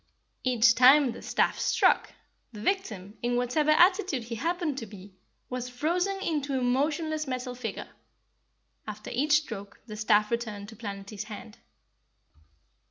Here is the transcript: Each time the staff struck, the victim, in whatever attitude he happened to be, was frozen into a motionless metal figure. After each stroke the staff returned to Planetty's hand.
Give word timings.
Each 0.43 0.73
time 0.73 1.11
the 1.11 1.21
staff 1.21 1.59
struck, 1.59 2.11
the 2.53 2.59
victim, 2.61 3.19
in 3.21 3.35
whatever 3.35 3.69
attitude 3.69 4.23
he 4.23 4.33
happened 4.33 4.79
to 4.79 4.87
be, 4.87 5.13
was 5.47 5.69
frozen 5.69 6.19
into 6.23 6.57
a 6.57 6.63
motionless 6.63 7.27
metal 7.27 7.53
figure. 7.53 7.91
After 8.87 9.11
each 9.11 9.33
stroke 9.43 9.79
the 9.85 9.95
staff 9.95 10.31
returned 10.31 10.69
to 10.69 10.75
Planetty's 10.75 11.25
hand. 11.25 11.59